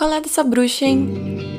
[0.00, 1.49] Qual é dessa bruxa, hein?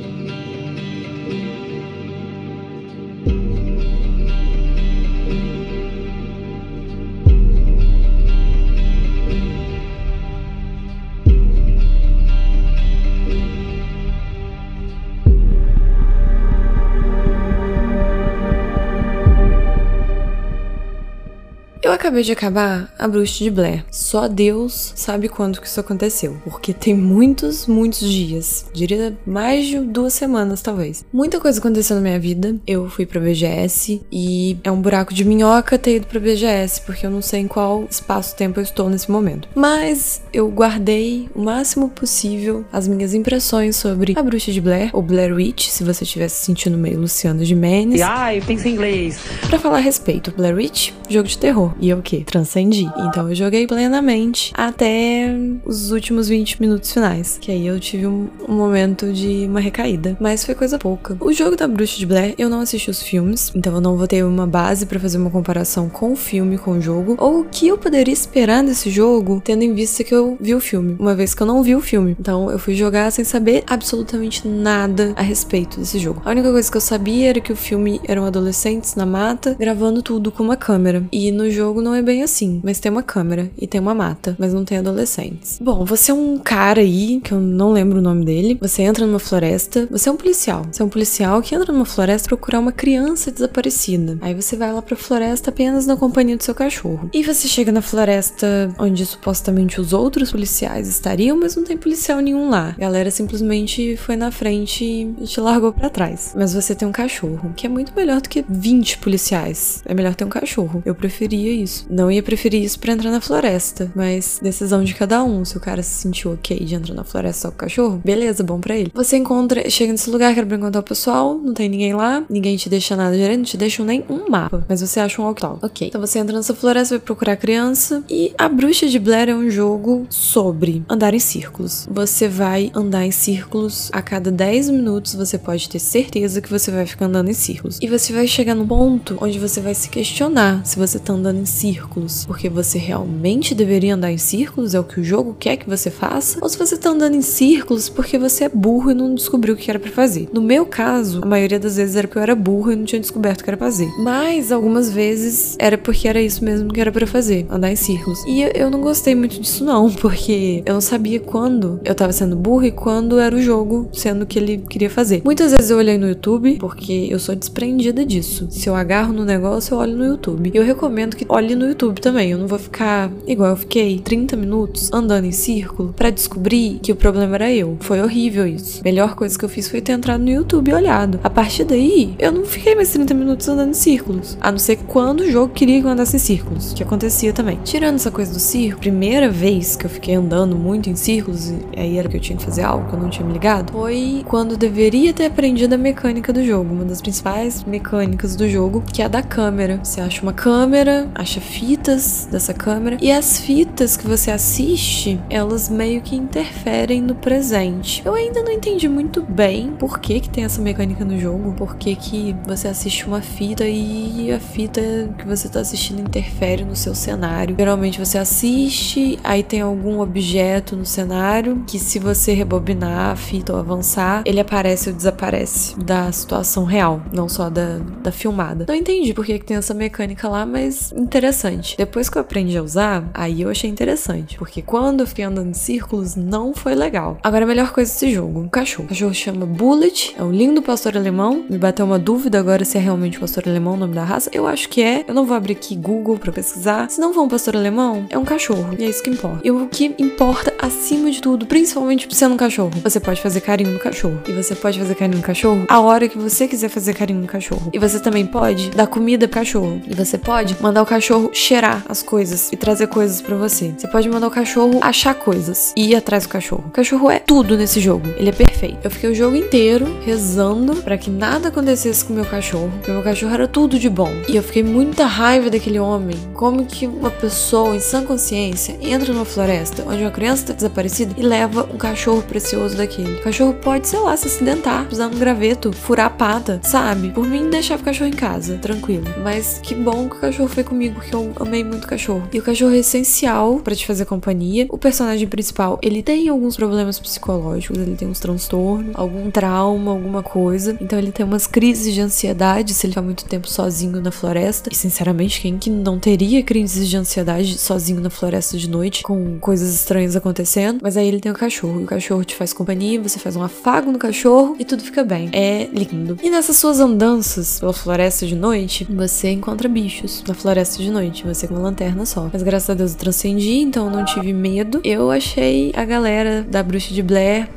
[22.12, 23.86] Acabei de acabar A Bruxa de Blair.
[23.89, 26.36] Só Deus sabe quando que isso aconteceu.
[26.43, 28.66] Porque tem muitos, muitos dias.
[28.73, 31.05] Diria mais de duas semanas, talvez.
[31.14, 32.58] Muita coisa aconteceu na minha vida.
[32.68, 37.05] Eu fui pra BGS e é um buraco de minhoca ter ido pra BGS, porque
[37.05, 39.48] eu não sei em qual espaço-tempo eu estou nesse momento.
[39.55, 45.02] Mas eu guardei o máximo possível as minhas impressões sobre A Bruxa de Blair, ou
[45.02, 48.02] Blair Witch, se você estivesse se sentindo meio Luciano Gimenez.
[48.02, 49.18] Ai, pensa em inglês.
[49.48, 51.74] Pra falar a respeito, Blair Witch, jogo de terror.
[51.80, 52.23] E eu o quê?
[52.26, 52.90] Transcendi.
[52.98, 55.34] Então eu joguei plenamente até
[55.66, 57.38] os últimos 20 minutos finais.
[57.40, 60.18] Que aí eu tive um, um momento de uma recaída.
[60.20, 61.16] Mas foi coisa pouca.
[61.20, 63.52] O jogo da Bruxa de Blair, eu não assisti os filmes.
[63.55, 66.72] Então eu não vou ter uma base para fazer uma comparação com o filme, com
[66.72, 67.16] o jogo.
[67.19, 70.59] Ou o que eu poderia esperar desse jogo, tendo em vista que eu vi o
[70.59, 70.95] filme.
[70.99, 72.16] Uma vez que eu não vi o filme.
[72.19, 76.22] Então eu fui jogar sem saber absolutamente nada a respeito desse jogo.
[76.25, 80.02] A única coisa que eu sabia era que o filme eram adolescentes na mata, gravando
[80.02, 81.03] tudo com uma câmera.
[81.11, 84.36] E no jogo não é bem assim, mas tem uma câmera e tem uma mata,
[84.39, 85.59] mas não tem adolescentes.
[85.61, 89.06] Bom, você é um cara aí, que eu não lembro o nome dele, você entra
[89.06, 90.66] numa floresta, você é um policial.
[90.72, 94.17] Você é um policial que entra numa floresta procurar uma criança desaparecida.
[94.22, 97.09] Aí você vai lá pra floresta apenas na companhia do seu cachorro.
[97.14, 102.19] E você chega na floresta onde supostamente os outros policiais estariam, mas não tem policial
[102.19, 102.73] nenhum lá.
[102.78, 106.34] A galera simplesmente foi na frente e te largou para trás.
[106.36, 109.81] Mas você tem um cachorro, que é muito melhor do que 20 policiais.
[109.86, 110.81] É melhor ter um cachorro.
[110.86, 111.86] Eu preferia isso isso.
[111.89, 115.45] Não ia preferir isso para entrar na floresta, mas decisão de cada um.
[115.45, 118.44] Se o cara se sentiu ok de entrar na floresta só com o cachorro, beleza,
[118.44, 118.91] bom para ele.
[118.94, 122.69] Você encontra, chega nesse lugar, quer encontrar o pessoal, não tem ninguém lá, ninguém te
[122.69, 125.59] deixa nada direito, não te deixam nem um mapa, mas você acha um local.
[125.61, 125.88] Ok.
[125.88, 129.35] Então você entra nessa floresta, vai procurar a criança e a Bruxa de Blair é
[129.35, 131.88] um jogo sobre andar em círculos.
[131.90, 136.72] Você vai andar em círculos a cada 10 minutos, você pode ter certeza que você
[136.72, 137.79] vai ficar andando em círculos.
[137.81, 141.40] E você vai chegar num ponto onde você vai se questionar se você tá andando
[141.40, 145.35] em círculos círculos porque você realmente deveria andar em círculos, é o que o jogo
[145.39, 148.91] quer que você faça, ou se você tá andando em círculos porque você é burro
[148.91, 150.27] e não descobriu o que era para fazer.
[150.33, 153.00] No meu caso, a maioria das vezes era porque eu era burro e não tinha
[153.00, 153.88] descoberto o que era fazer.
[154.00, 158.23] Mas algumas vezes era porque era isso mesmo que era para fazer, andar em círculos.
[158.25, 162.35] E eu não gostei muito disso não, porque eu não sabia quando eu tava sendo
[162.35, 165.21] burro e quando era o jogo sendo o que ele queria fazer.
[165.23, 168.47] Muitas vezes eu olhei no YouTube, porque eu sou desprendida disso.
[168.50, 170.51] Se eu agarro no negócio, eu olho no YouTube.
[170.53, 172.31] E eu recomendo que olhe no YouTube também.
[172.31, 176.91] Eu não vou ficar igual eu fiquei 30 minutos andando em círculo para descobrir que
[176.91, 177.78] o problema era eu.
[177.81, 178.81] Foi horrível isso.
[178.84, 181.19] Melhor coisa que eu fiz foi ter entrado no YouTube e olhado.
[181.23, 184.38] A partir daí, eu não fiquei mais 30 minutos andando em círculos.
[184.39, 187.59] A não ser quando o jogo queria que eu andasse em círculos, que acontecia também.
[187.63, 191.59] Tirando essa coisa do círculo, primeira vez que eu fiquei andando muito em círculos, e
[191.75, 194.23] aí era que eu tinha que fazer algo que eu não tinha me ligado, foi
[194.28, 196.73] quando deveria ter aprendido a mecânica do jogo.
[196.73, 199.79] Uma das principais mecânicas do jogo, que é a da câmera.
[199.83, 205.69] Você acha uma câmera, acha fitas dessa câmera e as fitas que você assiste, elas
[205.69, 208.02] meio que interferem no presente.
[208.06, 211.75] Eu ainda não entendi muito bem por que que tem essa mecânica no jogo, por
[211.75, 214.81] que que você assiste uma fita e a fita
[215.18, 217.56] que você tá assistindo interfere no seu cenário.
[217.57, 223.53] Geralmente você assiste, aí tem algum objeto no cenário que se você rebobinar a fita
[223.53, 228.66] ou avançar, ele aparece ou desaparece da situação real, não só da, da filmada.
[228.68, 231.78] Não entendi por que, que tem essa mecânica lá, mas interessante interessante.
[231.78, 234.38] Depois que eu aprendi a usar, aí eu achei interessante.
[234.38, 237.18] Porque quando eu fiquei andando em círculos, não foi legal.
[237.24, 238.86] Agora, a melhor coisa desse jogo: o cachorro.
[238.86, 241.46] O cachorro chama Bullet, é um lindo pastor alemão.
[241.50, 244.30] Me bateu uma dúvida agora se é realmente pastor alemão o nome da raça.
[244.34, 245.06] Eu acho que é.
[245.08, 246.90] Eu não vou abrir aqui Google pra pesquisar.
[246.90, 248.75] Se não for um pastor alemão, é um cachorro.
[248.78, 249.40] E é isso que importa.
[249.44, 253.72] E o que importa acima de tudo, principalmente sendo um cachorro, você pode fazer carinho
[253.72, 254.19] no cachorro.
[254.27, 257.27] E você pode fazer carinho no cachorro a hora que você quiser fazer carinho no
[257.27, 257.69] cachorro.
[257.74, 259.81] E você também pode dar comida pro cachorro.
[259.88, 263.73] E você pode mandar o cachorro cheirar as coisas e trazer coisas para você.
[263.77, 266.65] Você pode mandar o cachorro achar coisas e ir atrás do cachorro.
[266.68, 268.07] O cachorro é tudo nesse jogo.
[268.18, 268.79] Ele é perfeito.
[268.83, 273.03] Eu fiquei o jogo inteiro rezando para que nada acontecesse com meu cachorro, porque meu
[273.03, 274.12] cachorro era tudo de bom.
[274.27, 276.18] E eu fiquei muita raiva daquele homem.
[276.33, 281.13] Como que uma pessoa em sã consciência entra numa floresta onde uma criança tá desaparecida
[281.17, 283.15] e leva um cachorro precioso daquele?
[283.15, 287.09] O cachorro pode, sei lá, se acidentar, pisar num graveto, furar a pata, sabe?
[287.09, 289.06] Por mim, deixava o cachorro em casa, tranquilo.
[289.24, 292.28] Mas que bom que o cachorro foi comigo porque eu amei muito cachorro.
[292.31, 294.66] E o cachorro é essencial para te fazer companhia.
[294.69, 300.24] O personagem principal, ele tem alguns problemas psicológicos, ele tem uns transtornos, algum trauma, alguma
[300.24, 300.78] coisa.
[300.80, 304.69] Então ele tem umas crises de ansiedade se ele ficar muito tempo sozinho na floresta.
[304.72, 309.40] E sinceramente, quem que não teria crises de ansiedade sozinho na floresta de noite, com
[309.40, 310.80] coisas estranhas acontecendo?
[310.81, 313.44] Mas aí ele tem o cachorro, e o cachorro te faz companhia, você faz um
[313.44, 315.30] afago no cachorro e tudo fica bem.
[315.34, 316.18] É lindo.
[316.22, 321.00] E nessas suas andanças pela floresta de noite, você encontra bichos na floresta de noite,
[321.24, 322.30] você com uma lanterna só.
[322.31, 324.81] Mas graças a Deus eu transcendi, então não tive medo.
[324.83, 327.50] Eu achei a galera da Bruxa de Blair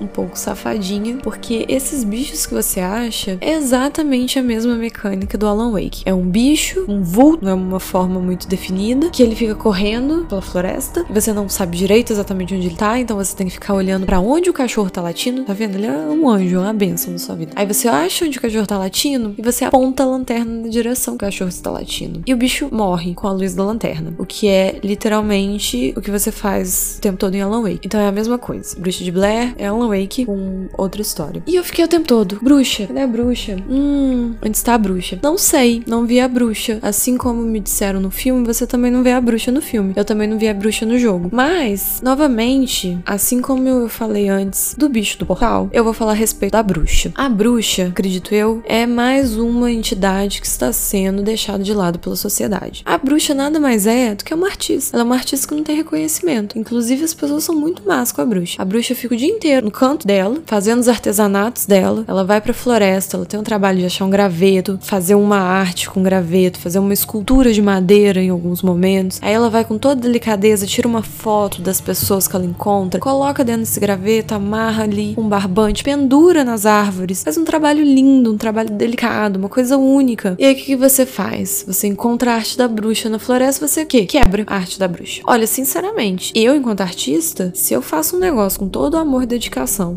[0.00, 5.46] um pouco safadinha, porque esses bichos que você acha é exatamente a mesma mecânica do
[5.46, 6.02] Alan Wake.
[6.04, 10.26] É um bicho, um vulto, não é uma forma muito definida, que ele fica correndo
[10.28, 13.52] pela floresta e você não sabe direito exatamente onde ele tá, então você tem que
[13.52, 15.44] ficar olhando para onde o cachorro tá latindo.
[15.44, 15.76] Tá vendo?
[15.76, 17.52] Ele é um anjo, uma benção na sua vida.
[17.54, 21.16] Aí você acha onde o cachorro tá latindo e você aponta a lanterna na direção
[21.16, 22.22] que o cachorro está latindo.
[22.26, 26.10] E o bicho morre com a luz da lanterna, o que é literalmente o que
[26.10, 27.80] você faz o tempo todo em Alan Wake.
[27.84, 28.78] Então é a mesma coisa.
[28.78, 31.42] Bruxa de Blair é Alan Wake com outra história.
[31.46, 33.56] E eu fiquei o tempo todo, bruxa, cadê a bruxa?
[33.68, 35.18] Hum, onde está a bruxa?
[35.22, 36.78] Não sei, não vi a bruxa.
[36.82, 39.92] Assim como me disseram no filme, você também não vê a bruxa no filme.
[39.96, 41.28] Eu também não vi a bruxa no jogo.
[41.32, 46.14] Mas, novamente, assim como eu falei antes do bicho do portal, eu vou falar a
[46.14, 47.12] respeito da bruxa.
[47.14, 52.16] A bruxa, acredito eu, é mais uma entidade que está sendo deixada de lado pela
[52.16, 52.82] sociedade.
[52.84, 54.96] A bruxa nada mais é do que uma artista.
[54.96, 56.58] Ela é uma artista que não tem reconhecimento.
[56.58, 58.60] Inclusive, as pessoas são muito más com a bruxa.
[58.60, 62.04] A bruxa fica o dia inteiro no canto dela, fazendo os artesanatos dela.
[62.06, 65.88] Ela vai pra floresta, ela tem um trabalho de achar um graveto, fazer uma arte
[65.88, 69.18] com graveto, fazer uma escultura de madeira em alguns momentos.
[69.22, 73.44] Aí ela vai com toda delicadeza, tira uma foto das pessoas que ela encontra, coloca
[73.44, 77.22] dentro desse graveto, amarra ali um barbante, pendura nas árvores.
[77.22, 80.34] Faz um trabalho lindo, um trabalho delicado, uma coisa única.
[80.38, 81.64] E aí o que, você faz?
[81.66, 84.06] Você encontra a arte da bruxa na floresta, você o quê?
[84.06, 85.22] Quebra a arte da bruxa.
[85.26, 89.26] Olha, sinceramente, eu enquanto artista, se eu faço um negócio com todo o amor e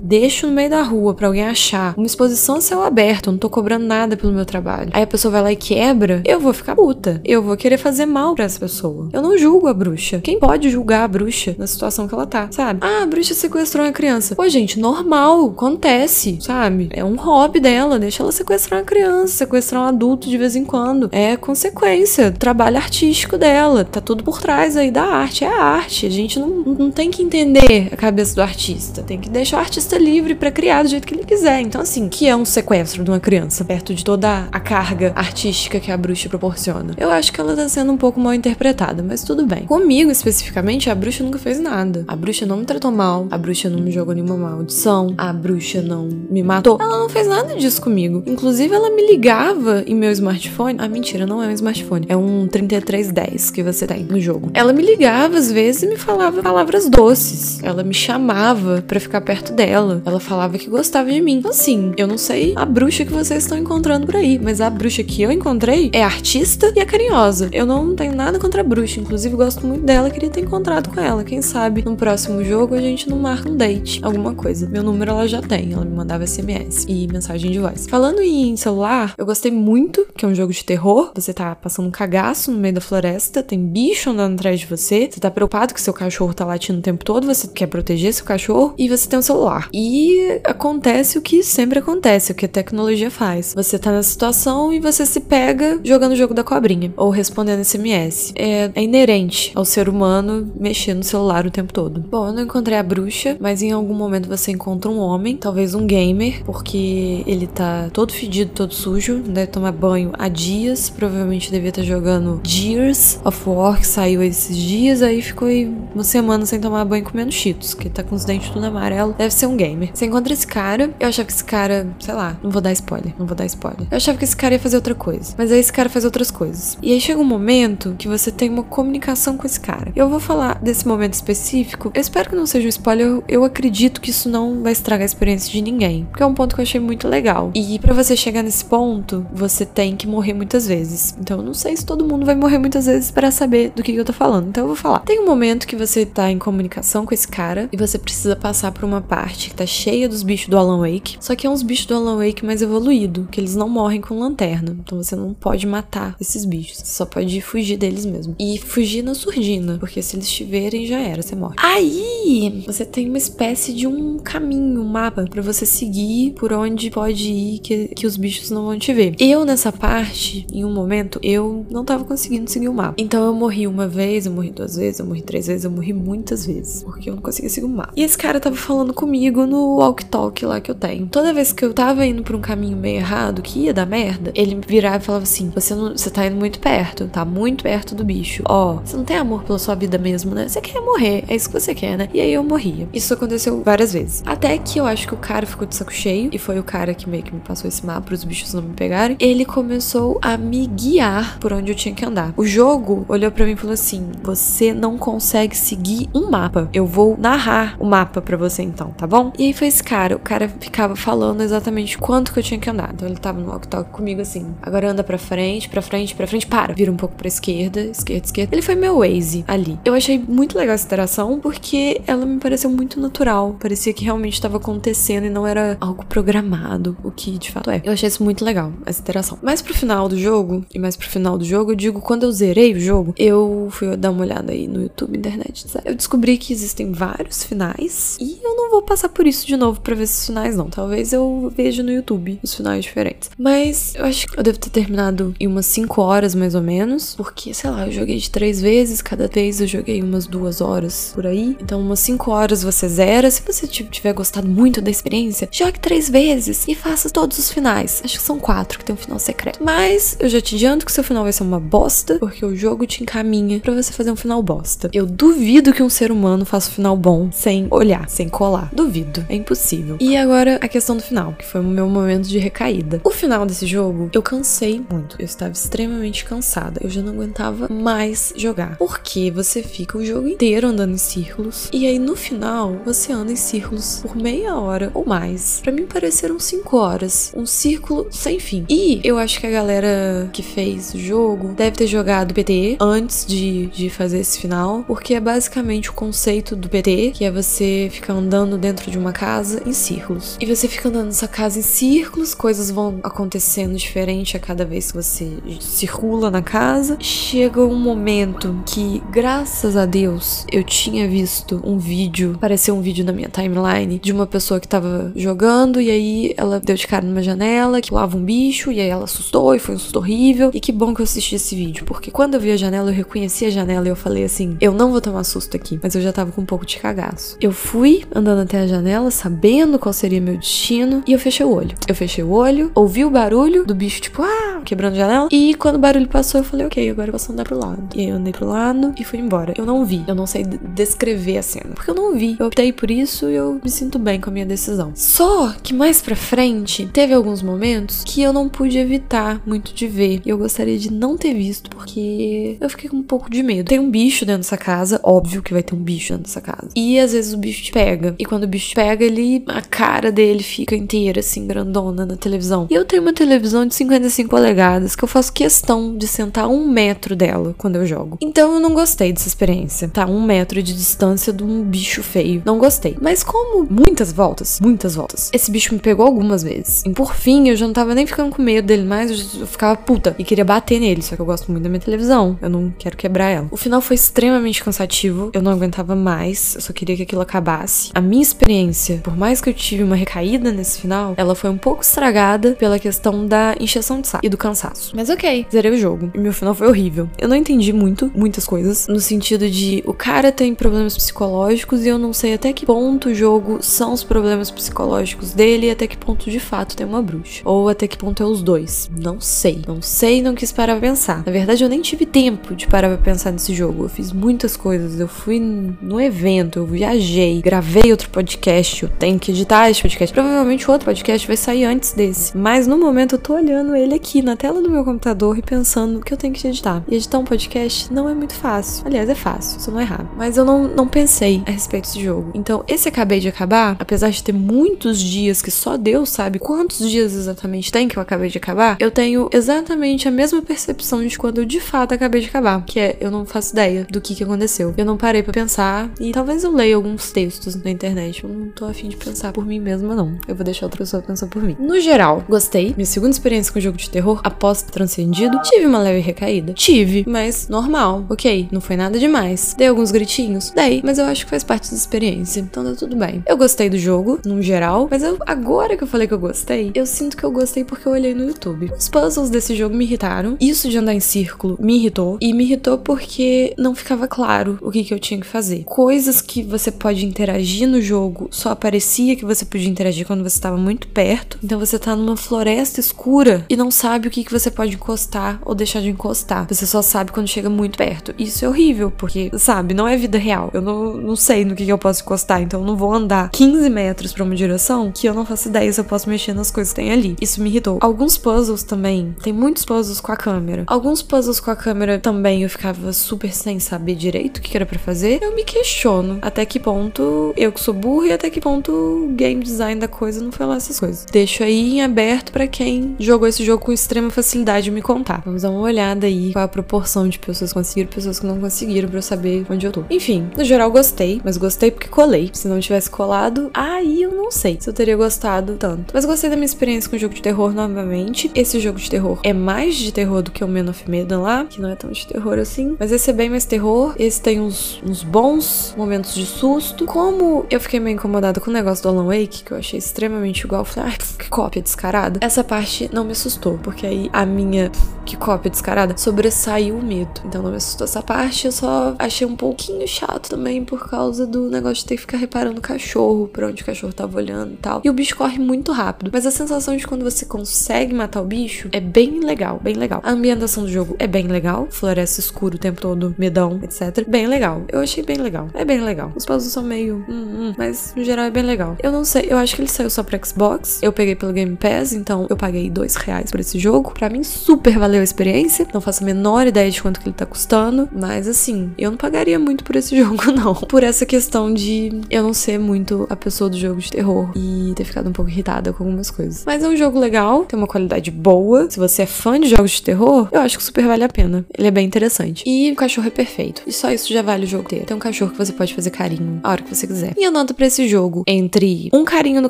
[0.03, 3.39] deixo no meio da rua para alguém achar, uma exposição a céu aberto, eu não
[3.39, 4.89] tô cobrando nada pelo meu trabalho.
[4.93, 7.21] Aí a pessoa vai lá e quebra, eu vou ficar puta.
[7.23, 9.09] Eu vou querer fazer mal para essa pessoa.
[9.13, 10.19] Eu não julgo a bruxa.
[10.19, 12.79] Quem pode julgar a bruxa na situação que ela tá, sabe?
[12.81, 14.35] Ah, a bruxa sequestrou uma criança.
[14.35, 16.89] Pô, gente, normal, acontece, sabe?
[16.91, 20.65] É um hobby dela, deixa ela sequestrar uma criança, sequestrar um adulto de vez em
[20.65, 21.09] quando.
[21.11, 23.83] É consequência do trabalho artístico dela.
[23.83, 25.43] Tá tudo por trás aí da arte.
[25.43, 26.05] É a arte.
[26.05, 29.03] A gente não, não tem que entender a cabeça do artista.
[29.03, 31.61] Tem que deixar o artista livre para criar do jeito que ele quiser.
[31.61, 35.79] Então, assim, que é um sequestro de uma criança perto de toda a carga artística
[35.79, 36.93] que a bruxa proporciona?
[36.95, 39.65] Eu acho que ela tá sendo um pouco mal interpretada, mas tudo bem.
[39.65, 42.05] Comigo, especificamente, a bruxa nunca fez nada.
[42.07, 45.81] A bruxa não me tratou mal, a bruxa não me jogou nenhuma maldição, a bruxa
[45.81, 46.77] não me matou.
[46.79, 48.21] Ela não fez nada disso comigo.
[48.27, 50.77] Inclusive, ela me ligava em meu smartphone.
[50.79, 52.05] Ah, mentira, não é um smartphone.
[52.07, 54.51] É um 3310 que você tem no jogo.
[54.53, 57.61] Ela me ligava às vezes e me falava palavras doces.
[57.63, 60.01] Ela me chamava para ficar perto dela.
[60.05, 61.41] Ela falava que gostava de mim.
[61.45, 65.03] Assim, eu não sei a bruxa que vocês estão encontrando por aí, mas a bruxa
[65.03, 67.49] que eu encontrei é artista e é carinhosa.
[67.51, 70.99] Eu não tenho nada contra a bruxa, inclusive gosto muito dela, queria ter encontrado com
[70.99, 71.23] ela.
[71.23, 74.67] Quem sabe no próximo jogo a gente não marca um date, alguma coisa.
[74.67, 77.87] Meu número ela já tem, ela me mandava SMS e mensagem de voz.
[77.87, 81.11] Falando em celular, eu gostei muito, que é um jogo de terror.
[81.15, 85.09] Você tá passando um cagaço no meio da floresta, tem bicho andando atrás de você,
[85.11, 88.25] você tá preocupado que seu cachorro tá latindo o tempo todo, você quer proteger seu
[88.25, 89.69] cachorro e você tem celular.
[89.73, 93.53] E acontece o que sempre acontece, o que a tecnologia faz.
[93.55, 97.63] Você tá na situação e você se pega jogando o jogo da cobrinha ou respondendo
[97.63, 98.33] SMS.
[98.35, 102.01] É, é inerente ao ser humano mexer no celular o tempo todo.
[102.01, 105.73] Bom, eu não encontrei a bruxa, mas em algum momento você encontra um homem, talvez
[105.73, 111.51] um gamer, porque ele tá todo fedido, todo sujo, deve tomar banho há dias, provavelmente
[111.51, 116.45] devia estar jogando Gears of War, que saiu esses dias, aí ficou aí uma semana
[116.45, 119.55] sem tomar banho comendo cheetos, que tá com os dentes tudo amarelo, deve ser um
[119.55, 119.89] gamer.
[119.93, 123.13] Você encontra esse cara, eu achava que esse cara, sei lá, não vou dar spoiler,
[123.17, 123.87] não vou dar spoiler.
[123.89, 126.31] Eu achava que esse cara ia fazer outra coisa, mas aí esse cara faz outras
[126.31, 126.77] coisas.
[126.81, 129.91] E aí chega um momento que você tem uma comunicação com esse cara.
[129.95, 133.43] Eu vou falar desse momento específico, eu espero que não seja um spoiler, eu, eu
[133.43, 136.61] acredito que isso não vai estragar a experiência de ninguém, porque é um ponto que
[136.61, 137.51] eu achei muito legal.
[137.53, 141.15] E para você chegar nesse ponto, você tem que morrer muitas vezes.
[141.19, 143.93] Então eu não sei se todo mundo vai morrer muitas vezes para saber do que,
[143.93, 144.49] que eu tô falando.
[144.49, 144.99] Então eu vou falar.
[144.99, 148.71] Tem um momento que você tá em comunicação com esse cara e você precisa passar
[148.71, 151.17] por uma parte que tá cheia dos bichos do Alan Wake.
[151.19, 154.19] Só que é uns bichos do Alan Wake mais evoluído, que eles não morrem com
[154.19, 154.75] lanterna.
[154.79, 156.79] Então você não pode matar esses bichos.
[156.79, 158.35] Você só pode fugir deles mesmo.
[158.39, 161.55] E fugir na surdina, porque se eles te verem já era, você morre.
[161.57, 166.89] Aí você tem uma espécie de um caminho, um mapa para você seguir por onde
[166.89, 169.15] pode ir que, que os bichos não vão te ver.
[169.19, 172.95] Eu nessa parte, em um momento, eu não tava conseguindo seguir o mapa.
[172.97, 175.93] Então eu morri uma vez, eu morri duas vezes, eu morri três vezes, eu morri
[175.93, 176.83] muitas vezes.
[176.83, 177.93] Porque eu não conseguia seguir o mapa.
[177.95, 181.07] E esse cara tava falando comigo no walk talk lá que eu tenho.
[181.07, 184.31] Toda vez que eu tava indo por um caminho meio errado, que ia dar merda,
[184.35, 185.91] ele virava e falava assim: Você não.
[185.91, 188.43] Você tá indo muito perto, tá muito perto do bicho.
[188.47, 190.47] Ó, oh, você não tem amor pela sua vida mesmo, né?
[190.47, 192.09] Você quer morrer, é isso que você quer, né?
[192.13, 192.87] E aí eu morria.
[192.93, 194.23] Isso aconteceu várias vezes.
[194.25, 196.93] Até que eu acho que o cara ficou de saco cheio, e foi o cara
[196.93, 199.15] que meio que me passou esse mapa os bichos não me pegarem.
[199.19, 202.33] Ele começou a me guiar por onde eu tinha que andar.
[202.35, 206.69] O jogo olhou para mim e falou assim: Você não consegue seguir um mapa.
[206.73, 209.31] Eu vou narrar o mapa para você então, tá bom?
[209.37, 210.15] E aí foi esse cara.
[210.15, 212.91] O cara ficava falando exatamente quanto que eu tinha que andar.
[212.93, 216.47] Então ele tava no walk-talk comigo assim: Agora anda pra frente, pra frente, pra frente,
[216.47, 216.73] para.
[216.73, 218.55] Vira um pouco pra esquerda, esquerda, esquerda.
[218.55, 219.79] Ele foi meu Waze ali.
[219.83, 223.55] Eu achei muito legal essa interação porque ela me pareceu muito natural.
[223.59, 227.81] Parecia que realmente estava acontecendo e não era algo programado, o que de fato é.
[227.83, 229.37] Eu achei isso muito legal, essa interação.
[229.41, 232.31] Mais pro final do jogo, e mais pro final do jogo, eu digo, quando eu
[232.31, 235.89] zerei o jogo, eu fui dar uma olhada aí no YouTube, internet, sabe?
[235.89, 239.81] Eu descobri que existem vários finais e eu não vou passar por isso de novo
[239.81, 240.69] para ver esses finais, não.
[240.69, 243.29] Talvez eu veja no YouTube os finais diferentes.
[243.37, 247.15] Mas eu acho que eu devo ter terminado em umas 5 horas mais ou menos,
[247.15, 251.11] porque, sei lá, eu joguei de três vezes, cada vez eu joguei umas duas horas
[251.13, 251.57] por aí.
[251.61, 253.29] Então, umas 5 horas você zera.
[253.29, 258.01] Se você tiver gostado muito da experiência, jogue três vezes e faça todos os finais.
[258.03, 259.63] Acho que são quatro que tem um final secreto.
[259.63, 262.85] Mas eu já te adianto que seu final vai ser uma bosta, porque o jogo
[262.85, 264.89] te encaminha para você fazer um final bosta.
[264.93, 268.60] Eu duvido que um ser humano faça um final bom sem olhar, sem colar.
[268.71, 269.25] Duvido.
[269.29, 269.97] É impossível.
[269.99, 273.01] E agora a questão do final, que foi o meu momento de recaída.
[273.03, 275.15] O final desse jogo, eu cansei muito.
[275.19, 276.79] Eu estava extremamente cansada.
[276.83, 278.77] Eu já não aguentava mais jogar.
[278.77, 281.69] Porque você fica o jogo inteiro andando em círculos.
[281.71, 285.59] E aí no final, você anda em círculos por meia hora ou mais.
[285.61, 287.31] Para mim pareceram cinco horas.
[287.35, 288.65] Um círculo sem fim.
[288.69, 293.25] E eu acho que a galera que fez o jogo deve ter jogado PT antes
[293.25, 294.83] de, de fazer esse final.
[294.83, 299.11] Porque é basicamente o conceito do PT, que é você ficar andando dentro de uma
[299.11, 300.37] casa em círculos.
[300.39, 304.91] E você fica andando nessa casa em círculos, coisas vão acontecendo diferente a cada vez
[304.91, 306.97] que você circula na casa.
[306.99, 313.05] Chega um momento que, graças a Deus, eu tinha visto um vídeo, apareceu um vídeo
[313.05, 317.05] na minha timeline de uma pessoa que tava jogando e aí ela deu de cara
[317.05, 320.51] numa janela que lava um bicho e aí ela assustou e foi um susto horrível.
[320.53, 322.95] E que bom que eu assisti esse vídeo, porque quando eu vi a janela, eu
[322.95, 326.01] reconheci a janela e eu falei assim: eu não vou tomar susto aqui, mas eu
[326.01, 327.37] já tava com um pouco de cagaço.
[327.39, 331.53] Eu fui andando até a janela, sabendo qual seria meu destino, e eu fechei o
[331.53, 331.75] olho.
[331.87, 335.53] Eu fechei o olho, ouvi o barulho do bicho, tipo, ah, quebrando a janela, e
[335.55, 337.89] quando o barulho passou, eu falei, ok, agora eu posso andar pro lado.
[337.95, 339.53] E aí eu andei pro lado e fui embora.
[339.57, 342.35] Eu não vi, eu não sei descrever a cena, porque eu não vi.
[342.39, 344.91] Eu optei por isso e eu me sinto bem com a minha decisão.
[344.95, 349.87] Só que mais pra frente, teve alguns momentos que eu não pude evitar muito de
[349.87, 350.21] ver.
[350.25, 353.69] E eu gostaria de não ter visto, porque eu fiquei com um pouco de medo.
[353.69, 356.69] Tem um bicho dentro dessa casa, óbvio que vai ter um bicho dentro dessa casa.
[356.75, 358.15] E às vezes o bicho te pega.
[358.17, 359.43] E quando o bicho pega, ele.
[359.45, 362.65] a cara dele fica inteira, assim, grandona na televisão.
[362.69, 366.65] E eu tenho uma televisão de 55 polegadas que eu faço questão de sentar um
[366.65, 368.17] metro dela quando eu jogo.
[368.21, 369.89] Então eu não gostei dessa experiência.
[369.89, 372.41] Tá, um metro de distância de um bicho feio.
[372.45, 372.95] Não gostei.
[373.01, 376.83] Mas como muitas voltas, muitas voltas, esse bicho me pegou algumas vezes.
[376.85, 379.75] E por fim, eu já não tava nem ficando com medo dele mais, eu ficava
[379.75, 381.01] puta e queria bater nele.
[381.01, 382.39] Só que eu gosto muito da minha televisão.
[382.41, 383.49] Eu não quero quebrar ela.
[383.51, 385.31] O final foi extremamente cansativo.
[385.33, 386.55] Eu não aguentava mais.
[386.55, 387.91] Eu só queria que aquilo acabasse.
[387.93, 391.57] A minha experiência, por mais que eu tive uma recaída nesse final, ela foi um
[391.57, 394.91] pouco estragada pela questão da encheção de saco e do cansaço.
[394.93, 396.11] Mas ok, zerei o jogo.
[396.13, 397.09] E meu final foi horrível.
[397.17, 401.87] Eu não entendi muito, muitas coisas, no sentido de o cara tem problemas psicológicos e
[401.87, 405.87] eu não sei até que ponto o jogo são os problemas psicológicos dele e até
[405.87, 407.41] que ponto de fato tem uma bruxa.
[407.45, 408.91] Ou até que ponto é os dois.
[408.99, 409.61] Não sei.
[409.65, 411.23] Não sei, não quis parar pra pensar.
[411.25, 413.85] Na verdade, eu nem tive tempo de parar pra pensar nesse jogo.
[413.85, 414.99] Eu fiz muitas coisas.
[414.99, 418.83] Eu fui no evento, eu viajei, gravei outro podcast.
[418.83, 420.13] Eu tenho que editar esse podcast.
[420.13, 422.35] Provavelmente o outro podcast vai sair antes desse.
[422.35, 425.99] Mas no momento eu tô olhando ele aqui na tela do meu computador e pensando
[425.99, 426.83] que eu tenho que editar.
[426.87, 428.85] E editar um podcast não é muito fácil.
[428.85, 430.09] Aliás, é fácil, se não errar.
[430.17, 432.31] Mas eu não, não pensei a respeito desse jogo.
[432.33, 436.89] Então, esse acabei de acabar, apesar de ter muitos dias que só Deus sabe quantos
[436.89, 441.17] dias exatamente tem que eu acabei de acabar, eu tenho exatamente a mesma percepção de
[441.17, 442.63] quando eu de fato acabei de acabar.
[442.65, 444.73] Que é, eu não faço ideia do que, que aconteceu.
[444.77, 447.90] Eu não parei para pensar e talvez eu leia alguns textos na internet.
[447.91, 450.17] Eu não tô afim de pensar por mim mesma, não.
[450.27, 451.55] Eu vou deixar outra pessoa pensar por mim.
[451.59, 452.73] No geral, gostei.
[452.75, 456.53] Minha segunda experiência com jogo de terror, após transcendido, tive uma leve recaída.
[456.53, 458.05] Tive, mas normal.
[458.09, 459.55] Ok, não foi nada demais.
[459.57, 460.51] Dei alguns gritinhos?
[460.51, 462.39] Dei, mas eu acho que faz parte da experiência.
[462.39, 463.23] Então tá tudo bem.
[463.27, 466.71] Eu gostei do jogo, no geral, mas eu, agora que eu falei que eu gostei,
[466.73, 468.71] eu sinto que eu gostei porque eu olhei no YouTube.
[468.77, 470.37] Os puzzles desse jogo me irritaram.
[470.39, 472.17] Isso de andar em círculo me irritou.
[472.21, 475.63] E me irritou porque não ficava claro o que, que eu tinha que fazer.
[475.65, 480.37] Coisas que você pode interagir no jogo só aparecia que você podia interagir quando você
[480.37, 481.37] estava muito perto.
[481.43, 485.39] Então você tá numa floresta escura e não sabe o que, que você pode encostar
[485.45, 486.47] ou deixar de encostar.
[486.47, 488.13] Você só sabe quando chega muito perto.
[488.17, 490.49] Isso é horrível, porque, sabe, não é vida real.
[490.53, 493.29] Eu não, não sei no que, que eu posso encostar, então eu não vou andar
[493.31, 496.51] 15 metros para uma direção que eu não faço ideia se eu posso mexer nas
[496.51, 497.15] coisas que tem ali.
[497.21, 497.77] Isso me irritou.
[497.81, 500.63] Alguns puzzles também, tem muitos puzzles com a câmera.
[500.67, 504.65] Alguns puzzles com a câmera também eu ficava super sem saber direito o que era
[504.65, 505.19] para fazer.
[505.21, 509.07] Eu me questiono até que ponto eu que sou burro e até que ponto o
[509.13, 511.05] game design da coisa não foi lá essas coisas.
[511.11, 515.21] Deixo aí em aberto para quem jogou esse jogo com extrema facilidade me contar.
[515.25, 518.25] Vamos dar uma olhada aí qual a proporção de pessoas que conseguiram e pessoas que
[518.25, 519.83] não conseguiram para eu saber onde eu tô.
[519.89, 522.29] Enfim, no geral gostei, mas gostei porque colei.
[522.33, 525.93] Se não tivesse colado, aí eu não sei se eu teria gostado tanto.
[525.93, 528.31] Mas gostei da minha experiência com o jogo de terror novamente.
[528.35, 531.45] Esse jogo de terror é mais de terror do que o Men of Medan lá,
[531.45, 532.75] que não é tão de terror assim.
[532.79, 533.93] Mas esse é bem mais terror.
[533.97, 536.85] Esse tem uns, uns bons momentos de susto.
[536.85, 540.41] Como eu fiquei meio incomodada com o negócio do Alan Wake, que eu achei extremamente
[540.41, 542.19] igual, falei, ah, que cópia descarada.
[542.21, 544.71] Essa parte não me assustou, porque aí a minha
[545.05, 547.21] que cópia descarada sobressaiu o medo.
[547.25, 551.25] Então não me assustou essa parte, eu só achei um pouquinho chato também por causa
[551.25, 554.53] do negócio de ter que ficar reparando o cachorro, pra onde o cachorro tava olhando
[554.53, 554.81] e tal.
[554.83, 558.25] E o bicho corre muito rápido, mas a sensação de quando você consegue matar o
[558.25, 560.01] bicho é bem legal, bem legal.
[560.03, 564.07] A ambientação do jogo é bem legal, floresta escura o tempo todo, medão, etc.
[564.07, 564.63] Bem legal.
[564.69, 565.49] Eu achei bem legal.
[565.53, 566.11] É bem legal.
[566.15, 568.75] Os puzzles são meio, hum, hum, mas no geral é bem legal.
[568.81, 570.79] Eu não sei, eu acho que ele saiu só pra Xbox.
[570.81, 573.91] Eu peguei pelo Game Pass, então eu paguei dois reais por esse jogo.
[573.93, 575.67] Pra mim, super valeu a experiência.
[575.73, 578.97] Não faço a menor ideia de quanto que ele tá custando, mas assim, eu não
[578.97, 580.53] pagaria muito por esse jogo, não.
[580.53, 584.73] Por essa questão de eu não ser muito a pessoa do jogo de terror e
[584.75, 586.43] ter ficado um pouco irritada com algumas coisas.
[586.45, 588.69] Mas é um jogo legal, tem uma qualidade boa.
[588.69, 591.45] Se você é fã de jogos de terror, eu acho que super vale a pena.
[591.57, 592.43] Ele é bem interessante.
[592.47, 593.61] E o cachorro é perfeito.
[593.65, 594.85] E só isso já vale o jogo ter.
[594.85, 597.13] Tem um cachorro que você pode fazer carinho a hora que você quiser.
[597.17, 599.49] E eu noto pra esse jogo entre um carinho no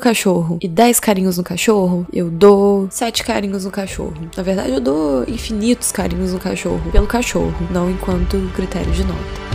[0.00, 4.14] cachorro e dez carinhos no cachorro, eu dou sete carinhos no cachorro.
[4.34, 9.51] Na verdade, eu dou infinitos carinhos no cachorro pelo cachorro, não enquanto critério de nota.